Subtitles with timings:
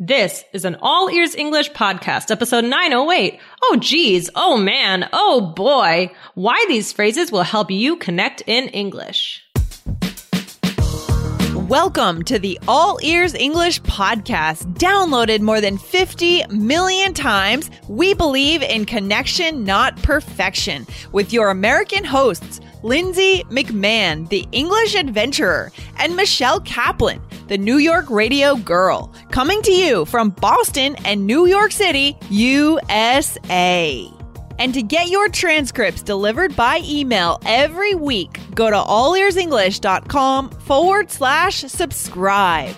[0.00, 3.40] This is an All Ears English podcast, episode 908.
[3.64, 6.12] Oh geez, oh man, oh boy.
[6.34, 9.42] Why these phrases will help you connect in English.
[11.68, 17.68] Welcome to the All Ears English podcast, downloaded more than 50 million times.
[17.88, 25.72] We believe in connection, not perfection, with your American hosts, Lindsay McMahon, the English adventurer,
[25.96, 31.46] and Michelle Kaplan, the New York radio girl, coming to you from Boston and New
[31.46, 34.08] York City, USA.
[34.58, 41.60] And to get your transcripts delivered by email every week, go to allearsenglish.com forward slash
[41.60, 42.74] subscribe.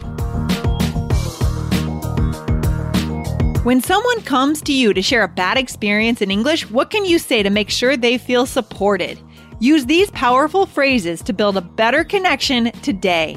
[3.65, 7.19] When someone comes to you to share a bad experience in English, what can you
[7.19, 9.19] say to make sure they feel supported?
[9.59, 13.37] Use these powerful phrases to build a better connection today.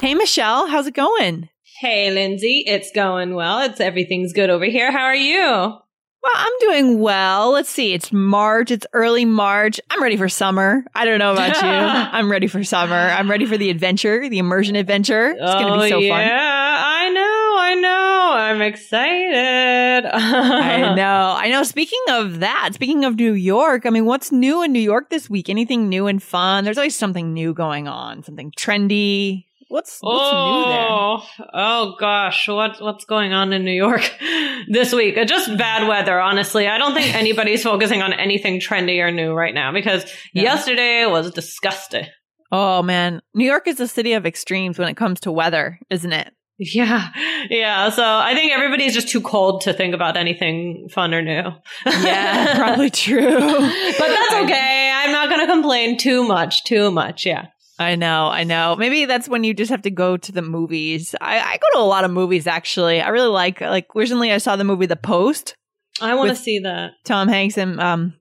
[0.00, 1.48] Hey, Michelle, how's it going?
[1.80, 3.62] Hey, Lindsay, it's going well.
[3.62, 4.92] It's everything's good over here.
[4.92, 5.40] How are you?
[5.40, 7.50] Well, I'm doing well.
[7.50, 7.94] Let's see.
[7.94, 8.70] It's March.
[8.70, 9.80] It's early March.
[9.90, 10.84] I'm ready for summer.
[10.94, 11.68] I don't know about you.
[12.18, 12.94] I'm ready for summer.
[12.94, 15.30] I'm ready for the adventure, the immersion adventure.
[15.30, 16.84] It's going to be oh, so oh, yeah, fun.
[16.86, 17.56] I know.
[17.58, 18.34] I know.
[18.36, 20.06] I'm excited.
[20.06, 21.34] I know.
[21.36, 21.64] I know.
[21.64, 25.28] Speaking of that, speaking of New York, I mean, what's new in New York this
[25.28, 25.50] week?
[25.50, 26.62] Anything new and fun?
[26.62, 31.50] There's always something new going on, something trendy, What's, what's oh, new there?
[31.52, 34.10] Oh gosh, what what's going on in New York
[34.68, 35.18] this week?
[35.18, 36.66] Uh, Just bad weather, honestly.
[36.66, 40.44] I don't think anybody's focusing on anything trendy or new right now because Yeah.
[40.44, 42.06] yesterday was disgusting.
[42.50, 46.12] Oh man, New York is a city of extremes when it comes to weather, isn't
[46.14, 46.32] it?
[46.60, 47.10] Yeah,
[47.50, 47.90] yeah.
[47.90, 51.42] So I think everybody's just too cold to think about anything fun or new.
[51.86, 53.20] Yeah, probably true.
[53.36, 54.90] but that's okay.
[54.94, 56.64] I'm not going to complain too much.
[56.64, 57.24] Too much.
[57.26, 57.46] Yeah.
[57.78, 58.74] I know, I know.
[58.76, 61.14] Maybe that's when you just have to go to the movies.
[61.20, 63.00] I, I go to a lot of movies actually.
[63.00, 65.54] I really like like recently I saw the movie The Post,
[66.00, 66.92] I want to see that.
[67.04, 68.14] Tom Hanks and um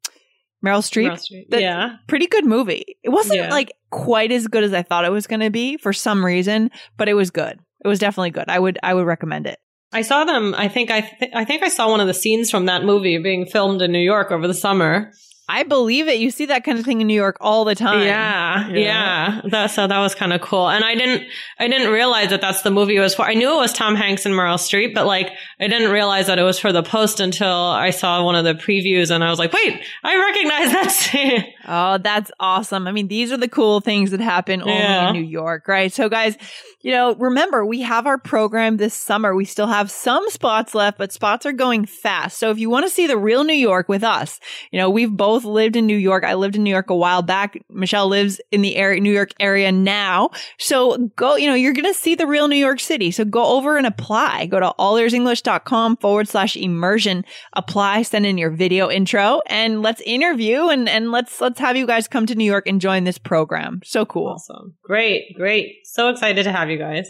[0.66, 1.12] Meryl Streep.
[1.12, 1.60] Meryl Streep.
[1.60, 1.96] Yeah.
[2.08, 2.98] Pretty good movie.
[3.04, 3.50] It wasn't Yeah.
[3.52, 6.72] like quite as good as I thought it was going to be for some reason,
[6.98, 7.60] but it was good.
[7.86, 8.46] It was definitely good.
[8.50, 9.60] I would I would recommend it.
[9.94, 10.54] I saw them.
[10.58, 13.18] I think I th- I think I saw one of the scenes from that movie
[13.20, 15.12] being filmed in New York over the summer.
[15.50, 16.20] I believe it.
[16.20, 18.02] You see that kind of thing in New York all the time.
[18.06, 18.78] Yeah, Yeah.
[18.78, 19.42] yeah.
[19.50, 20.68] That so that was kind of cool.
[20.70, 21.28] And I didn't
[21.60, 23.24] I didn't realize that that's the movie it was for.
[23.24, 26.38] I knew it was Tom Hanks and Meryl Streep, but like I didn't realize that
[26.40, 29.40] it was for the Post until I saw one of the previews, and I was
[29.40, 31.44] like, wait, I recognize that scene.
[31.68, 32.88] Oh, that's awesome.
[32.88, 35.08] I mean, these are the cool things that happen only Yeah.
[35.10, 35.92] in New York, right?
[35.92, 36.38] So guys,
[36.82, 39.36] you know, remember we have our program this summer.
[39.36, 42.38] We still have some spots left, but spots are going fast.
[42.38, 44.40] So if you want to see the real New York with us,
[44.72, 46.24] you know, we've both lived in New York.
[46.24, 47.58] I lived in New York a while back.
[47.70, 50.30] Michelle lives in the area, New York area now.
[50.58, 53.12] So go, you know, you're going to see the real New York City.
[53.12, 54.48] So go over and apply.
[54.48, 57.26] Go to allearsenglish.com forward slash immersion.
[57.54, 61.88] Apply, send in your video intro and let's interview and, and let's, let's have you
[61.88, 63.82] guys come to New York and join this program.
[63.84, 64.28] So cool.
[64.28, 65.76] Awesome, great, great.
[65.84, 67.10] So excited to have you guys.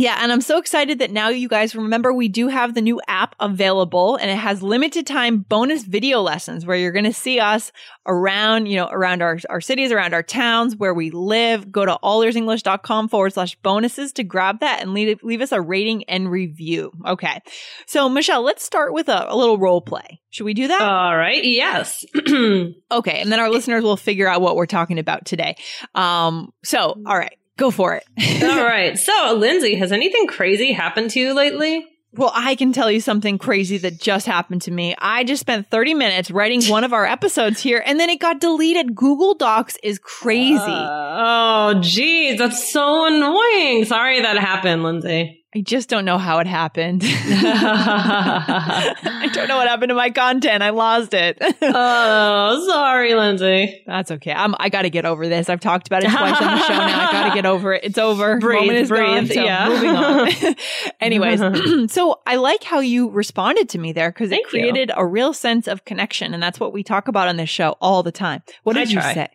[0.00, 3.02] Yeah, and I'm so excited that now you guys remember we do have the new
[3.06, 7.38] app available and it has limited time bonus video lessons where you're going to see
[7.38, 7.70] us
[8.06, 11.70] around, you know, around our, our cities, around our towns, where we live.
[11.70, 16.04] Go to allearsenglish.com forward slash bonuses to grab that and leave, leave us a rating
[16.04, 16.92] and review.
[17.06, 17.38] Okay.
[17.86, 20.22] So Michelle, let's start with a, a little role play.
[20.30, 20.80] Should we do that?
[20.80, 21.44] All right.
[21.44, 22.04] Yes.
[22.92, 25.56] Okay, and then our listeners will figure out what we're talking about today.
[25.94, 28.04] Um, so, all right, go for it.
[28.42, 28.98] All right.
[28.98, 31.86] So, Lindsay, has anything crazy happened to you lately?
[32.12, 34.96] well, I can tell you something crazy that just happened to me.
[34.98, 38.40] I just spent 30 minutes writing one of our episodes here, and then it got
[38.40, 38.96] deleted.
[38.96, 40.58] Google Docs is crazy.
[40.58, 43.84] Uh, oh, geez, that's so annoying.
[43.84, 45.39] Sorry that happened, Lindsay.
[45.52, 47.02] I just don't know how it happened.
[47.04, 48.94] I
[49.32, 50.62] don't know what happened to my content.
[50.62, 51.38] I lost it.
[51.62, 53.82] oh, sorry, Lindsay.
[53.84, 54.30] That's okay.
[54.32, 55.48] I'm, I got to get over this.
[55.48, 57.08] I've talked about it twice on the show now.
[57.08, 57.82] I got to get over it.
[57.82, 58.38] It's over.
[58.40, 59.68] Breathe, Moment is gone, breathe, so yeah.
[59.68, 60.54] moving on.
[61.00, 61.40] Anyways,
[61.92, 64.60] so I like how you responded to me there because it Thank you.
[64.60, 67.76] created a real sense of connection, and that's what we talk about on this show
[67.80, 68.44] all the time.
[68.62, 69.14] What I did you try.
[69.14, 69.28] say?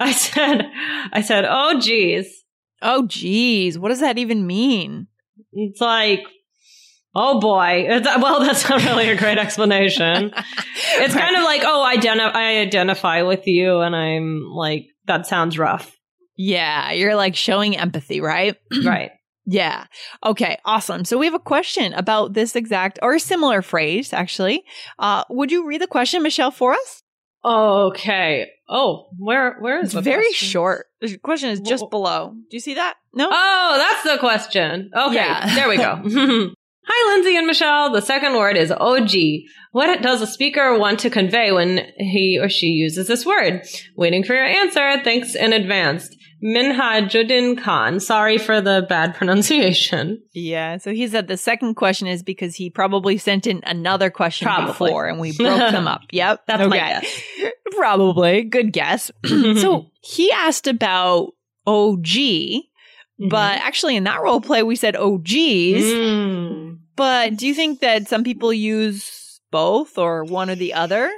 [0.00, 0.62] I said,
[1.12, 2.42] I said, oh, geez.
[2.80, 3.78] Oh, geez.
[3.78, 5.08] What does that even mean?
[5.52, 6.24] It's like,
[7.14, 7.86] oh boy.
[7.88, 10.32] It's, well, that's not really a great explanation.
[10.94, 15.58] It's kind of like, oh, identi- I identify with you, and I'm like, that sounds
[15.58, 15.96] rough.
[16.36, 18.56] Yeah, you're like showing empathy, right?
[18.84, 19.10] right.
[19.46, 19.86] Yeah.
[20.24, 20.58] Okay.
[20.64, 21.04] Awesome.
[21.04, 24.64] So we have a question about this exact or a similar phrase, actually.
[24.98, 27.01] Uh, would you read the question, Michelle, for us?
[27.44, 28.50] Okay.
[28.68, 30.48] Oh, where where is It's the very question?
[30.48, 30.86] short.
[31.00, 32.30] The question is just Wh- below.
[32.34, 32.94] Do you see that?
[33.14, 33.28] No.
[33.30, 34.90] Oh, that's the question.
[34.96, 35.54] Okay, Yeah.
[35.54, 36.00] there we go.
[36.84, 37.92] Hi, Lindsay and Michelle.
[37.92, 39.12] The second word is OG.
[39.70, 43.62] What does a speaker want to convey when he or she uses this word?
[43.96, 45.00] Waiting for your answer.
[45.04, 46.08] Thanks in advance.
[46.42, 48.00] Minha Judin Khan.
[48.00, 50.20] Sorry for the bad pronunciation.
[50.32, 50.78] Yeah.
[50.78, 54.88] So he said the second question is because he probably sent in another question Probably.
[54.88, 56.02] before and we broke them up.
[56.10, 56.42] Yep.
[56.46, 57.22] That's my guess.
[57.76, 58.42] probably.
[58.42, 59.10] Good guess.
[59.24, 61.30] so he asked about
[61.66, 62.06] OG,
[63.30, 65.28] but actually in that role play we said OGs.
[65.28, 66.78] Mm.
[66.96, 71.10] But do you think that some people use both or one or the other?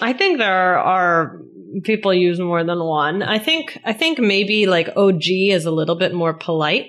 [0.00, 1.42] I think there are
[1.84, 3.22] people use more than one.
[3.22, 6.86] I think I think maybe like OG is a little bit more polite.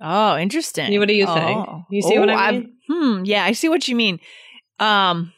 [0.00, 0.98] Oh, interesting.
[0.98, 1.68] What do you think?
[1.68, 1.84] Oh.
[1.90, 2.72] You see what I I've- mean?
[2.88, 3.24] Hmm.
[3.24, 4.20] Yeah, I see what you mean.
[4.78, 5.32] Um,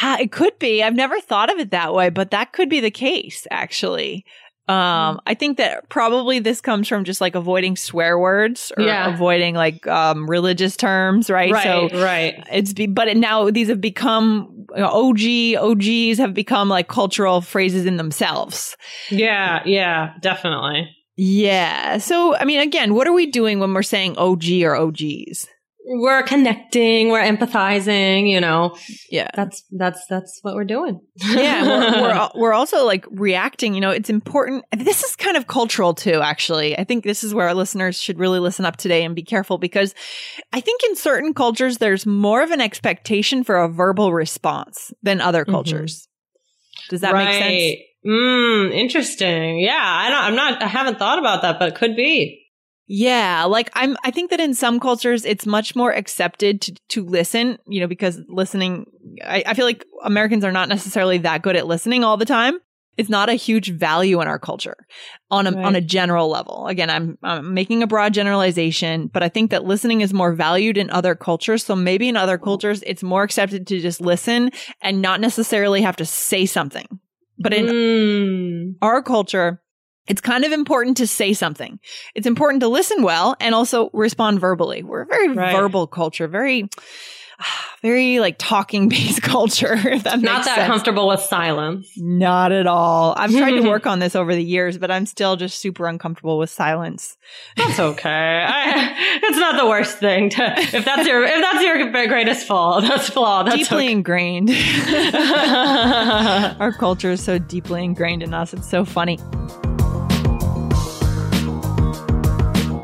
[0.00, 0.82] ah, it could be.
[0.82, 4.24] I've never thought of it that way, but that could be the case, actually.
[4.70, 9.12] Um, I think that probably this comes from just like avoiding swear words or Yeah.
[9.12, 11.52] avoiding like um religious terms, right?
[11.52, 12.34] Right, So right.
[12.52, 16.88] it's be, but it, now these have become you know, OG, OGs have become like
[16.88, 18.76] cultural phrases in themselves.
[19.10, 20.88] Yeah, yeah, definitely.
[21.16, 21.98] Yeah.
[21.98, 25.48] So, I mean, again, what are we doing when we're saying OG or OGs?
[25.92, 28.76] We're connecting, we're empathizing, you know.
[29.10, 29.28] Yeah.
[29.34, 31.00] That's that's that's what we're doing.
[31.30, 33.74] yeah, we're, we're al- we're also like reacting.
[33.74, 34.64] You know, it's important.
[34.76, 36.20] This is kind of cultural too.
[36.20, 39.24] Actually, I think this is where our listeners should really listen up today and be
[39.24, 39.92] careful because
[40.52, 45.20] I think in certain cultures there's more of an expectation for a verbal response than
[45.20, 45.50] other Mhm.
[45.50, 46.06] cultures.
[46.88, 47.80] Does that make sense?
[48.06, 49.60] Mm, interesting.
[49.60, 52.39] Yeah, I don't I'm not I haven't thought about that, but it could be.
[52.92, 57.04] Yeah, like I'm I think that in some cultures it's much more accepted to to
[57.04, 58.86] listen, you know, because listening
[59.24, 62.58] I, I feel like Americans are not necessarily that good at listening all the time.
[62.96, 64.76] It's not a huge value in our culture
[65.30, 65.64] on a Right.
[65.64, 66.66] on a general level.
[66.66, 70.76] Again, I'm I'm making a broad generalization, but I think that listening is more valued
[70.76, 71.64] in other cultures.
[71.64, 74.50] So maybe in other cultures it's more accepted to just listen
[74.82, 76.88] and not necessarily have to say something.
[77.38, 78.74] But in Mm.
[78.82, 79.62] our culture,
[80.10, 81.78] it's kind of important to say something.
[82.16, 84.82] It's important to listen well and also respond verbally.
[84.82, 85.52] We're a very Right.
[85.54, 86.68] verbal culture, very,
[87.82, 89.74] very like talking based culture.
[89.74, 90.66] If that not that sense.
[90.66, 91.88] comfortable with silence.
[91.96, 93.14] Not at all.
[93.16, 96.38] I've tried to work on this over the years, but I'm still just super uncomfortable
[96.38, 97.16] with silence.
[97.56, 98.44] That's okay.
[98.46, 102.82] I, it's not the worst thing to if that's your if that's your greatest fault.
[102.82, 103.44] That's flaw.
[103.44, 103.92] That's deeply okay.
[103.92, 104.50] ingrained.
[106.60, 108.52] Our culture is so deeply ingrained in us.
[108.52, 109.18] It's so funny.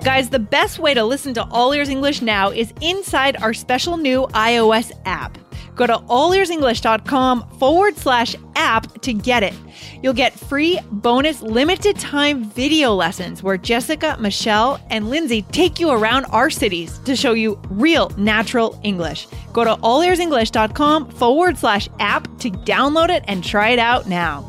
[0.07, 3.97] Guys, the best way to listen to All Ears English now is inside our special
[3.97, 5.37] new iOS app.
[5.75, 9.53] Go to allearsenglish.com forward slash app to get it.
[10.01, 15.91] You'll get free bonus limited time video lessons where Jessica, Michelle, and Lindsay take you
[15.91, 19.27] around our cities to show you real natural English.
[19.53, 24.49] Go to allearsenglish.com forward slash app to download it and try it out now.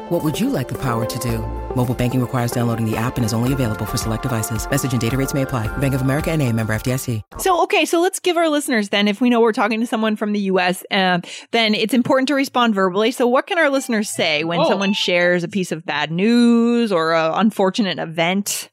[0.11, 1.37] What would you like the power to do?
[1.73, 4.69] Mobile banking requires downloading the app and is only available for select devices.
[4.69, 5.67] Message and data rates may apply.
[5.77, 7.21] Bank of America and a member FDIC.
[7.37, 10.17] So, okay, so let's give our listeners then, if we know we're talking to someone
[10.17, 13.11] from the US, um, then it's important to respond verbally.
[13.11, 14.67] So, what can our listeners say when Oh.
[14.67, 18.69] someone shares a piece of bad news or an unfortunate event?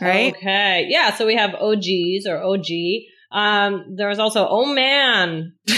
[0.00, 0.34] Right?
[0.34, 0.86] Okay.
[0.88, 1.14] Yeah.
[1.14, 2.66] So we have OGs or OG.
[3.32, 5.54] Um, there was also oh man.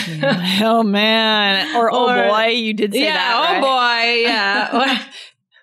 [0.62, 1.76] oh, man.
[1.76, 3.14] Or, oh Or- boy, you did say yeah.
[3.14, 3.36] that.
[3.36, 3.60] oh right?
[3.60, 4.28] boy.
[4.28, 5.06] Yeah.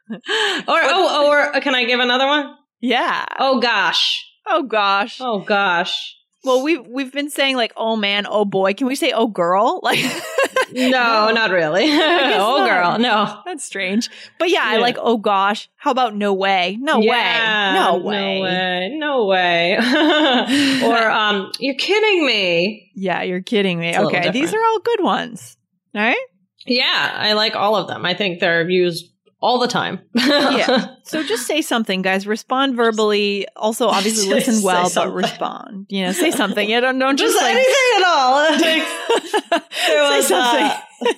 [0.67, 2.55] or, or oh or can I give another one?
[2.79, 3.25] Yeah.
[3.39, 4.25] Oh gosh.
[4.47, 5.19] Oh, gosh.
[5.21, 6.15] Oh gosh.
[6.43, 8.73] Well, we've we've been saying like, oh man, oh boy.
[8.73, 9.81] Can we say oh girl?
[9.89, 9.99] Like,
[10.91, 11.85] no, not really.
[11.89, 12.69] oh not.
[12.69, 13.41] girl, no.
[13.43, 14.07] that's strange.
[14.37, 15.67] But yeah, I like oh gosh.
[15.77, 16.77] How about no way?
[16.79, 17.73] No Yeah, way.
[17.73, 18.39] No way.
[18.39, 18.95] No way.
[18.95, 19.77] No way.
[20.85, 22.91] or um, you're kidding me.
[22.93, 23.89] Yeah, you're kidding me.
[23.89, 25.57] It's Okay, these are all good ones.
[25.95, 26.17] All right.
[26.67, 28.05] Yeah, I like all of them.
[28.05, 29.99] I think they're used all the time.
[30.13, 30.87] Yeah.
[31.09, 32.27] So just say something, guys.
[32.27, 33.47] Respond verbally.
[33.55, 35.87] Also, obviously, listen well, but respond.
[35.89, 36.69] You know, say something.
[36.69, 38.35] Yeah, don't don't Just just, like anything at all.
[39.49, 40.65] Like, there say was, something
[41.01, 41.13] uh,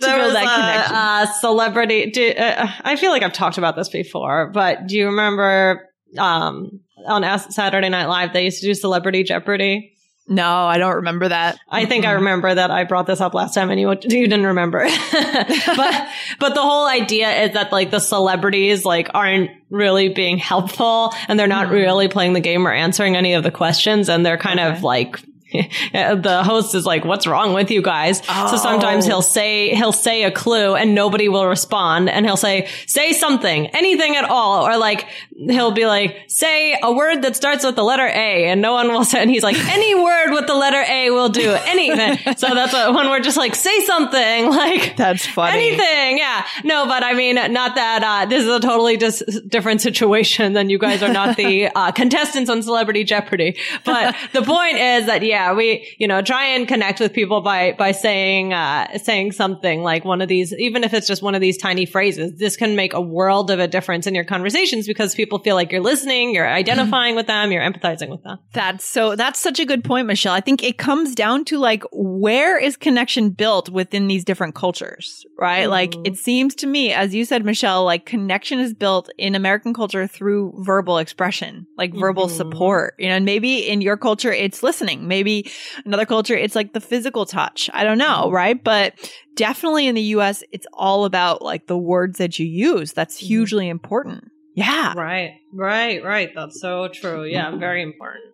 [0.00, 0.96] there was that a, connection.
[0.96, 2.10] a celebrity.
[2.10, 6.80] Do, uh, I feel like I've talked about this before, but do you remember um,
[7.06, 9.94] on Saturday Night Live they used to do Celebrity Jeopardy?
[10.28, 11.58] No, I don't remember that.
[11.68, 13.96] I think I remember that I brought this up last time and you you
[14.28, 14.80] didn't remember.
[15.12, 16.08] but
[16.38, 21.38] but the whole idea is that like the celebrities like aren't really being helpful and
[21.38, 21.76] they're not mm-hmm.
[21.76, 25.18] really playing the game or answering any of the questions and they're kind of like
[25.92, 29.08] the host is like what's wrong with you guys so sometimes Oh.
[29.08, 33.68] he'll say he'll say a clue and nobody will respond and he'll say say something
[33.68, 35.06] anything at all or like
[35.38, 38.88] he'll be like say a word that starts with the letter a and no one
[38.88, 42.52] will say and he's like any word with the letter a will do anything so
[42.54, 45.68] that's what, when we're just like say something like That's funny.
[45.68, 46.44] anything yeah.
[46.64, 50.70] No but i mean not that uh this is a totally dis- different situation than
[50.70, 53.56] you guys are not the uh contestants on celebrity jeopardy.
[53.84, 57.72] But the point is that yeah we you know try and connect with people by
[57.78, 61.40] by saying uh saying something like one of these even if it's just one of
[61.40, 65.14] these tiny phrases this can make a world of a difference in your conversations because
[65.14, 69.14] people feel like you're listening you're identifying with them you're empathizing with them That's so
[69.14, 70.32] that's such a good point, Michelle.
[70.32, 75.26] I think it comes down to like where is connection built within these different cultures,
[75.38, 75.66] right?
[75.68, 76.06] Like Mhm.
[76.06, 80.06] it seems to me, as you said, Michelle, like connection is built in American culture
[80.06, 82.36] through verbal expression, like verbal Mhm.
[82.36, 82.94] support.
[82.98, 85.06] You know, and maybe in your culture it's listening.
[85.08, 85.50] Maybe
[85.84, 87.68] another culture it's like the physical touch.
[87.74, 88.62] I don't know, right?
[88.62, 88.94] But
[89.36, 92.92] definitely in the US, it's all about like the words that you use.
[92.92, 94.27] That's hugely important.
[94.58, 94.92] Yeah.
[94.96, 98.24] right right right that's so true yeah very important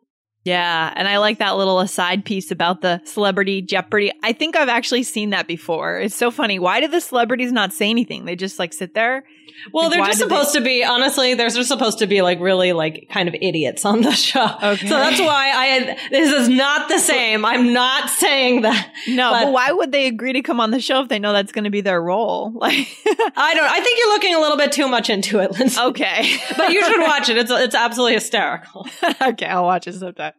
[0.45, 4.12] Yeah, and I like that little aside piece about the celebrity Jeopardy.
[4.23, 5.99] I think I've actually seen that before.
[6.04, 6.59] It's so funny.
[6.59, 8.26] Why do the celebrities not say anything?
[8.26, 9.25] They just like sit there.
[9.73, 12.21] Well, Like, they're just do they- supposed to be, honestly, they're just supposed to be
[12.23, 14.45] like really like kind of idiots on the show.
[14.63, 14.87] Okay.
[14.87, 17.45] So that's why I this is not the same.
[17.45, 18.93] I'm not saying that.
[19.09, 21.33] No, But- but why would they agree to come on the show if they know
[21.33, 22.53] that's going to be their role?
[22.65, 22.89] Like,
[23.37, 25.79] I don't, I think you're looking a little bit too much into it, Lindsay.
[25.81, 27.37] okay, But you should watch it.
[27.37, 28.87] It's, it's absolutely hysterical.
[29.23, 30.33] okay, I'll watch it sometime.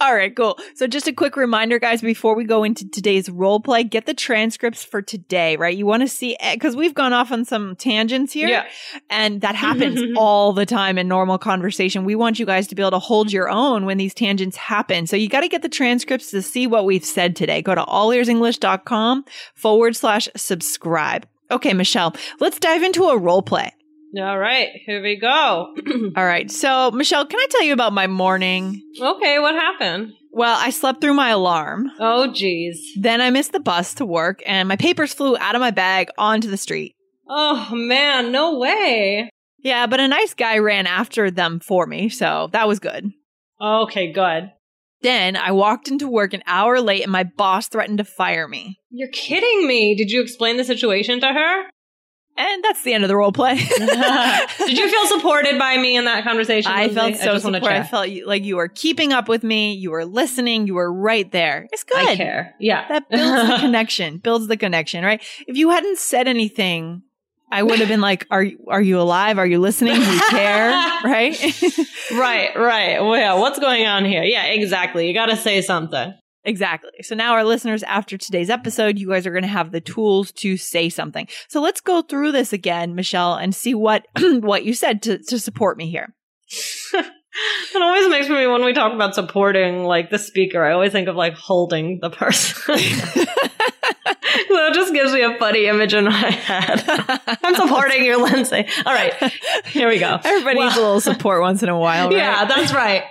[0.00, 0.58] All right, cool.
[0.74, 4.14] So just a quick reminder, guys, before we go into today's role play, get the
[4.14, 5.76] transcripts for today, right?
[5.76, 8.48] You want to see, eh, because we've gone off on some tangents here.
[8.48, 8.66] Yeah.
[9.08, 12.04] And that happens all the time in normal conversation.
[12.04, 15.06] We want you guys to be able to hold your own when these tangents happen.
[15.06, 17.62] So you got to get the transcripts to see what we've said today.
[17.62, 19.24] Go to allearsenglish.com
[19.54, 21.26] forward slash subscribe.
[21.50, 23.72] Okay, Michelle, let's dive into a role play.
[24.16, 24.68] All right.
[24.86, 25.74] Here we go.
[26.16, 26.50] All right.
[26.50, 28.80] So, Michelle, can I tell you about my morning?
[29.00, 29.38] okay.
[29.38, 30.12] What happened?
[30.32, 31.90] Well, I slept through my alarm.
[32.00, 32.92] Oh, geez.
[32.98, 36.08] Then I missed the bus to work and my papers flew out of my bag
[36.18, 36.92] onto the street.
[37.28, 38.32] Oh, man.
[38.32, 39.30] No way.
[39.58, 42.08] Yeah, but a nice guy ran after them for me.
[42.08, 43.12] So that was good.
[43.60, 44.50] Okay, good.
[45.02, 48.80] Then I walked into work an hour late and my boss threatened to fire me.
[48.90, 49.94] You're kidding me.
[49.94, 51.64] Did you explain the situation to her?
[52.36, 53.54] And that's the end of the role play.
[53.78, 56.72] Did you feel supported by me in that conversation?
[56.72, 56.94] I Lindsay?
[56.94, 57.80] felt so wanna supported.
[57.80, 59.74] I felt you, like you were keeping up with me.
[59.74, 60.66] You were listening.
[60.66, 61.68] You were right there.
[61.72, 61.96] It's good.
[61.96, 62.54] I care.
[62.58, 62.88] Yeah.
[62.88, 64.18] That builds the connection.
[64.24, 65.22] Builds the connection, right?
[65.46, 67.02] If you hadn't said anything,
[67.52, 69.38] I would have been like, "Are you are you alive?
[69.38, 69.94] Are you listening?
[69.94, 70.70] Do you care?"
[71.04, 71.40] right?
[72.12, 73.00] right, right.
[73.00, 74.24] Well, yeah, what's going on here?
[74.24, 75.06] Yeah, exactly.
[75.06, 76.14] You got to say something.
[76.44, 76.90] Exactly.
[77.02, 80.30] So now our listeners, after today's episode, you guys are going to have the tools
[80.32, 81.26] to say something.
[81.48, 85.38] So let's go through this again, Michelle, and see what what you said to to
[85.38, 86.14] support me here.
[87.74, 91.08] It always makes me when we talk about supporting like the speaker, I always think
[91.08, 92.78] of like holding the person.
[94.48, 96.84] so it just gives me a funny image in my head.
[97.42, 98.66] I'm supporting your Lindsay.
[98.86, 99.12] All right,
[99.66, 100.18] here we go.
[100.24, 102.16] Everybody needs a little support once in a while, right?
[102.16, 103.04] Yeah, that's right.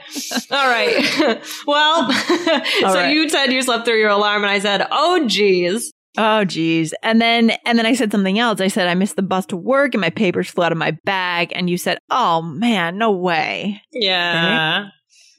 [0.51, 1.41] All right.
[1.67, 3.13] well, so right.
[3.13, 6.93] you said you slept through your alarm, and I said, "Oh, geez." Oh geez.
[7.01, 8.61] And then and then I said something else.
[8.61, 10.91] I said I missed the bus to work and my papers flew out of my
[11.05, 14.89] bag and you said, "Oh man, no way." Yeah.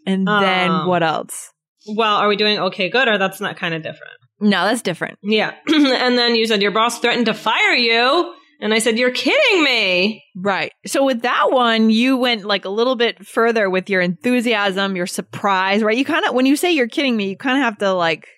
[0.04, 0.88] And then Oh.
[0.88, 1.52] what else?
[1.86, 4.14] Well, are we doing okay, good, or that's not kind of different?
[4.44, 5.18] No, that's different.
[5.22, 5.54] Yeah.
[5.68, 8.34] and then you said your boss threatened to fire you.
[8.60, 10.22] And I said, You're kidding me.
[10.36, 10.72] Right.
[10.86, 15.06] So with that one, you went like a little bit further with your enthusiasm, your
[15.06, 15.96] surprise, right?
[15.96, 18.28] You kind of, when you say you're kidding me, you kind of have to like,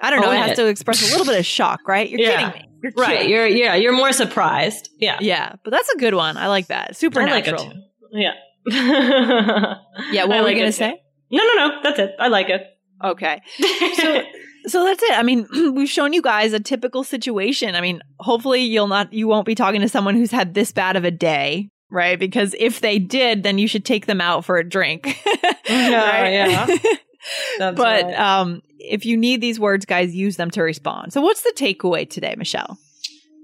[0.00, 0.56] I don't oh, know, Own it has it.
[0.62, 2.08] to express a little bit of shock, right?
[2.10, 2.50] You're Yeah.
[2.50, 2.68] kidding me.
[2.82, 3.16] You're Right.
[3.18, 3.30] kidding.
[3.30, 4.90] You're yeah, you're more surprised.
[4.98, 5.18] Yeah.
[5.20, 6.36] Yeah, but that's a good one.
[6.36, 6.82] I like that.
[6.82, 7.72] I like Supernatural.
[8.12, 8.32] Yeah.
[8.66, 9.74] Yeah,
[10.24, 11.00] what I were we like going to say?
[11.30, 11.82] No, no, no.
[11.82, 12.14] That's it.
[12.18, 12.62] I like it.
[13.02, 13.40] Okay.
[13.96, 14.22] So
[14.68, 15.18] so that's it.
[15.18, 17.74] I mean, we've shown you guys a typical situation.
[17.74, 20.96] I mean, hopefully you'll not you won't be talking to someone who's had this bad
[20.96, 22.18] of a day, right?
[22.18, 25.18] Because if they did, then you should take them out for a drink.
[25.68, 26.66] Yeah, yeah.
[27.58, 28.14] That's but right.
[28.18, 31.12] um if you need these words, guys, use them to respond.
[31.12, 32.78] So what's the takeaway today, Michelle?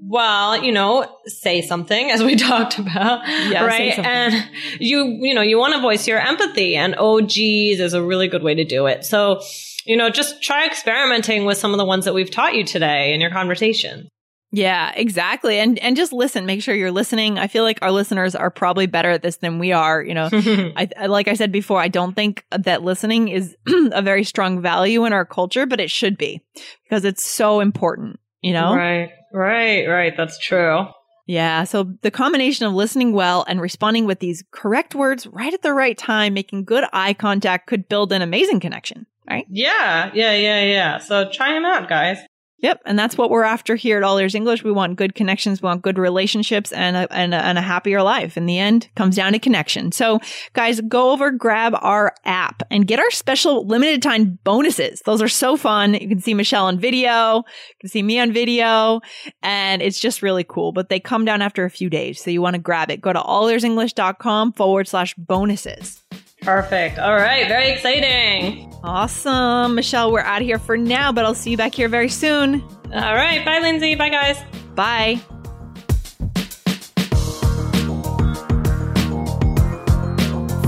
[0.06, 3.98] well, you know, say something as we talked about, Yeah, right?
[3.98, 4.34] And
[4.78, 8.28] you, you know, you want to voice your empathy, and oh, geez, is a really
[8.28, 9.04] good way to do it.
[9.04, 9.40] So,
[9.84, 13.12] you know, just try experimenting with some of the ones that we've taught you today
[13.14, 14.08] in your conversation.
[14.52, 15.58] Yeah, exactly.
[15.58, 16.46] And and just listen.
[16.46, 17.40] Make sure you're listening.
[17.40, 20.00] I feel like our listeners are probably better at this than we are.
[20.00, 24.00] You know, I, I like I said before, I don't think that listening is a
[24.00, 26.40] very strong value in our culture, but it should be
[26.84, 28.20] because it's so important.
[28.42, 30.16] You know, Right, right, right.
[30.16, 30.86] That's true.
[31.26, 31.64] yeah.
[31.64, 35.72] So the combination of listening well and responding with these correct words right at the
[35.74, 39.06] right time, making good eye contact, could build an amazing connection.
[39.28, 39.46] Right.
[39.48, 40.98] Yeah, yeah, yeah, yeah.
[40.98, 42.18] So try them out, guys.
[42.64, 44.64] Yep, and that's what we're after here at All Ears English.
[44.64, 48.02] We want good connections, we want good relationships, and a, and, a, and a happier
[48.02, 48.38] life.
[48.38, 49.92] In the end, comes down to connection.
[49.92, 50.20] So,
[50.54, 55.02] guys, go over, grab our app, and get our special limited time bonuses.
[55.04, 55.92] Those are so fun.
[55.92, 57.42] You can see Michelle on video, you
[57.82, 59.02] can see me on video,
[59.42, 60.72] and it's just really cool.
[60.72, 63.02] But they come down after a few days, so you want to grab it.
[63.02, 66.03] Go to allearsenglish.com forward slash bonuses.
[66.44, 66.98] Perfect.
[66.98, 67.48] All right.
[67.48, 68.70] Very exciting.
[68.84, 70.12] Awesome, Michelle.
[70.12, 72.62] We're out of here for now, but I'll see you back here very soon.
[72.92, 73.44] All right.
[73.44, 73.94] Bye, Lindsay.
[73.94, 74.38] Bye, guys.
[74.74, 75.20] Bye.